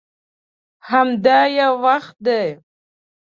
[0.89, 2.43] همدا یې وخت دی.